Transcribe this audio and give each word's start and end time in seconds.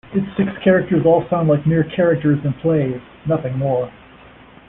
Its 0.15 0.25
six 0.35 0.49
characters 0.63 1.05
all 1.05 1.27
sound 1.29 1.47
like 1.47 1.63
mere 1.67 1.83
Characters 1.95 2.43
In 2.43 2.53
Plays, 2.53 2.99
nothing 3.27 3.55
more. 3.55 3.87